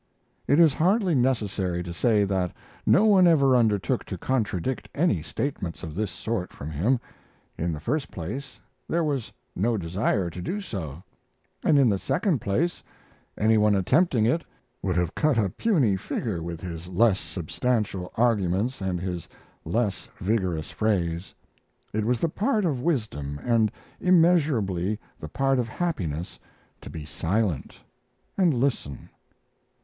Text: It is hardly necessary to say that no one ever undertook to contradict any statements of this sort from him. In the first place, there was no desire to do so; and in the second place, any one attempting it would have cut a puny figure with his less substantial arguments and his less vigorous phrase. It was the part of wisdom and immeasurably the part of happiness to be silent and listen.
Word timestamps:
It 0.47 0.59
is 0.59 0.73
hardly 0.73 1.13
necessary 1.13 1.83
to 1.83 1.93
say 1.93 2.23
that 2.23 2.55
no 2.87 3.05
one 3.05 3.27
ever 3.27 3.55
undertook 3.55 4.03
to 4.05 4.17
contradict 4.17 4.89
any 4.95 5.21
statements 5.21 5.83
of 5.83 5.93
this 5.93 6.09
sort 6.09 6.51
from 6.51 6.71
him. 6.71 6.99
In 7.55 7.71
the 7.71 7.79
first 7.79 8.09
place, 8.09 8.59
there 8.89 9.03
was 9.03 9.31
no 9.55 9.77
desire 9.77 10.31
to 10.31 10.41
do 10.41 10.59
so; 10.59 11.03
and 11.63 11.77
in 11.77 11.87
the 11.87 11.99
second 11.99 12.41
place, 12.41 12.83
any 13.37 13.59
one 13.59 13.75
attempting 13.75 14.25
it 14.25 14.43
would 14.81 14.95
have 14.97 15.13
cut 15.13 15.37
a 15.37 15.51
puny 15.51 15.95
figure 15.95 16.41
with 16.41 16.61
his 16.61 16.87
less 16.87 17.19
substantial 17.19 18.11
arguments 18.15 18.81
and 18.81 18.99
his 18.99 19.29
less 19.65 20.09
vigorous 20.17 20.71
phrase. 20.71 21.35
It 21.93 22.05
was 22.05 22.19
the 22.19 22.27
part 22.27 22.65
of 22.65 22.81
wisdom 22.81 23.39
and 23.43 23.71
immeasurably 23.99 24.99
the 25.19 25.29
part 25.29 25.59
of 25.59 25.69
happiness 25.69 26.39
to 26.81 26.89
be 26.89 27.05
silent 27.05 27.79
and 28.35 28.51
listen. 28.55 29.07